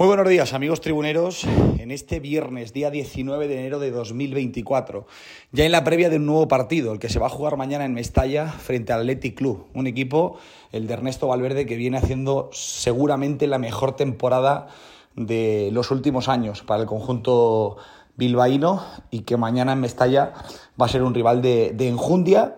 [0.00, 1.44] Muy buenos días amigos tribuneros,
[1.78, 5.06] en este viernes, día 19 de enero de 2024,
[5.52, 7.84] ya en la previa de un nuevo partido, el que se va a jugar mañana
[7.84, 10.38] en Mestalla frente al Athletic Club, un equipo,
[10.72, 14.68] el de Ernesto Valverde, que viene haciendo seguramente la mejor temporada
[15.16, 17.76] de los últimos años para el conjunto
[18.16, 20.32] bilbaíno y que mañana en Mestalla
[20.80, 22.56] va a ser un rival de, de enjundia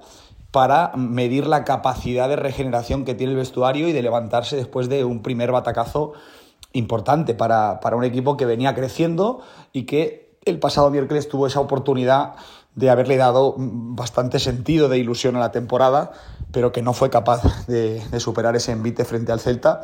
[0.53, 5.05] para medir la capacidad de regeneración que tiene el vestuario y de levantarse después de
[5.05, 6.13] un primer batacazo
[6.73, 9.41] importante para, un equipo que venía creciendo
[9.73, 12.35] y que el pasado miércoles tuvo esa oportunidad
[12.75, 16.13] de haberle dado bastante sentido de ilusión a la temporada,
[16.51, 19.83] pero que no fue capaz de, superar ese envite frente al Celta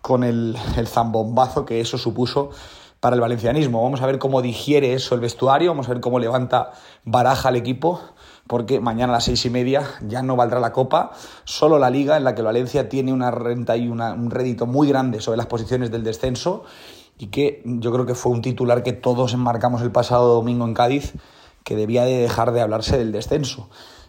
[0.00, 2.50] con el, el, zambombazo que eso supuso
[3.00, 3.82] para el valencianismo.
[3.82, 6.70] Vamos a ver cómo digiere eso el vestuario, vamos a ver cómo levanta
[7.04, 8.00] baraja el equipo
[8.48, 11.12] porque mañana a las seis y media ya no valdrá la Copa,
[11.44, 15.20] solo la Liga, en la que Valencia tiene una renta y un rédito muy grande
[15.20, 16.64] sobre las posiciones del descenso
[17.18, 20.74] y que yo creo que fue un titular que todos enmarcamos el pasado domingo en
[20.74, 21.14] Cádiz,
[21.62, 23.68] que debía de dejar de hablarse del descenso.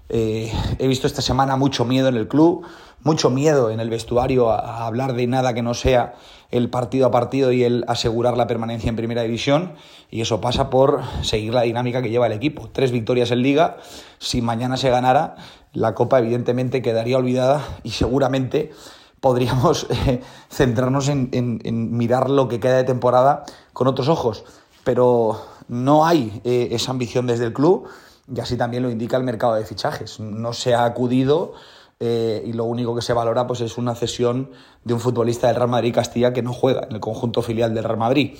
[0.09, 2.65] Eh, he visto esta semana mucho miedo en el club,
[3.03, 6.15] mucho miedo en el vestuario a, hablar de nada que no sea
[6.49, 9.73] el partido a partido y el asegurar la permanencia en primera división.
[10.09, 12.69] Y eso pasa por seguir la dinámica que lleva el equipo.
[12.73, 13.77] Tres victorias en liga.
[14.17, 15.35] Si mañana se ganara,
[15.73, 18.71] la Copa evidentemente quedaría olvidada y seguramente
[19.19, 24.43] podríamos eh, centrarnos en, mirar lo que queda de temporada con otros ojos.
[24.83, 27.87] Pero no hay eh, esa ambición desde el club
[28.33, 30.19] y así también lo indica el mercado de fichajes.
[30.19, 31.53] No se ha acudido
[31.99, 34.51] eh, y lo único que se valora pues, es una cesión
[34.83, 37.83] de un futbolista del Real Madrid Castilla que no juega en el conjunto filial del
[37.83, 38.37] Real Madrid.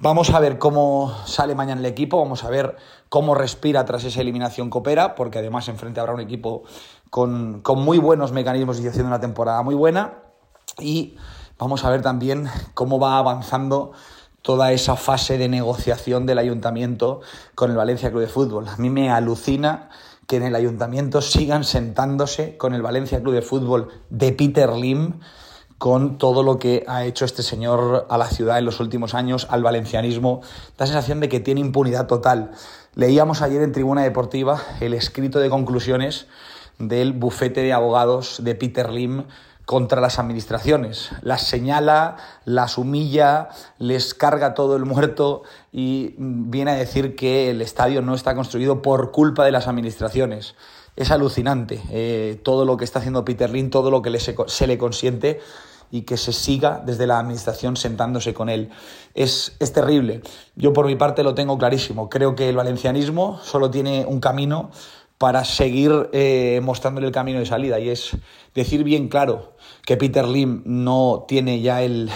[0.00, 2.76] Vamos a ver cómo sale mañana el equipo, vamos a ver
[3.08, 6.62] cómo respira tras esa eliminación Copera, porque además enfrente habrá un equipo
[7.10, 10.22] con, con muy buenos mecanismos y haciendo una temporada muy buena.
[10.78, 11.16] Y
[11.58, 13.90] vamos a ver también cómo va avanzando
[14.48, 17.20] toda esa fase de negociación del ayuntamiento
[17.54, 18.66] con el Valencia Club de Fútbol.
[18.66, 19.90] A mí me alucina
[20.26, 25.20] que en el ayuntamiento sigan sentándose con el Valencia Club de Fútbol de Peter Lim,
[25.76, 29.46] con todo lo que ha hecho este señor a la ciudad en los últimos años,
[29.50, 30.40] al valencianismo.
[30.78, 32.52] Da sensación de que tiene impunidad total.
[32.94, 36.26] Leíamos ayer en Tribuna Deportiva el escrito de conclusiones
[36.78, 39.24] del bufete de abogados de Peter Lim
[39.68, 41.10] contra las administraciones.
[41.20, 47.60] Las señala, las humilla, les carga todo el muerto y viene a decir que el
[47.60, 50.54] estadio no está construido por culpa de las administraciones.
[50.96, 54.66] Es alucinante eh, todo lo que está haciendo Peter Lin, todo lo que se, se
[54.66, 55.38] le consiente
[55.90, 58.70] y que se siga desde la administración sentándose con él.
[59.14, 60.22] Es, es, terrible.
[60.56, 62.08] Yo por mi parte lo tengo clarísimo.
[62.08, 64.70] Creo que el valencianismo solo tiene un camino
[65.18, 67.78] para seguir eh, mostrándole el camino de salida.
[67.80, 68.16] Y es
[68.54, 72.10] decir bien claro que Peter Lim no tiene ya el,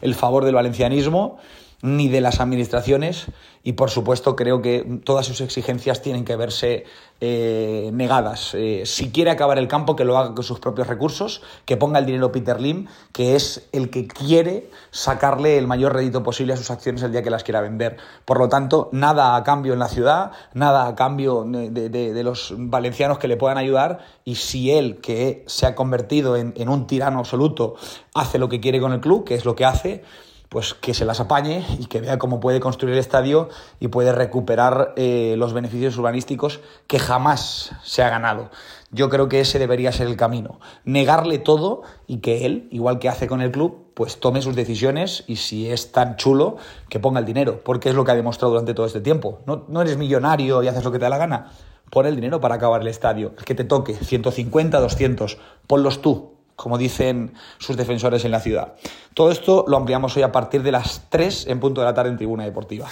[0.00, 1.38] el favor del valencianismo
[1.82, 3.26] ni de las administraciones
[3.62, 6.84] y por supuesto creo que todas sus exigencias tienen que verse
[7.20, 8.54] eh, negadas.
[8.54, 11.98] Eh, si quiere acabar el campo, que lo haga con sus propios recursos, que ponga
[11.98, 16.56] el dinero Peter Lim, que es el que quiere sacarle el mayor rédito posible a
[16.56, 17.98] sus acciones el día que las quiera vender.
[18.24, 23.18] Por lo tanto, nada a cambio en la ciudad, nada a cambio de, los valencianos
[23.18, 27.18] que le puedan ayudar y si él, que se ha convertido en, en un tirano
[27.18, 27.76] absoluto,
[28.14, 30.02] hace lo que quiere con el club, que es lo que hace,
[30.50, 34.10] pues que se las apañe y que vea cómo puede construir el estadio y puede
[34.12, 38.50] recuperar eh, los beneficios urbanísticos que jamás se ha ganado.
[38.90, 40.58] Yo creo que ese debería ser el camino.
[40.84, 45.22] Negarle todo y que él, igual que hace con el club, pues tome sus decisiones
[45.28, 46.56] y si es tan chulo,
[46.88, 49.38] que ponga el dinero, porque es lo que ha demostrado durante todo este tiempo.
[49.46, 51.52] No, no eres millonario y haces lo que te da la gana.
[51.90, 53.34] Pon el dinero para acabar el estadio.
[53.38, 55.38] El que te toque, 150, 200,
[55.68, 56.29] ponlos tú
[56.60, 58.74] como dicen sus defensores en la ciudad.
[59.14, 62.10] Todo esto lo ampliamos hoy a partir de las 3 en punto de la tarde
[62.10, 62.86] en Tribuna Deportiva.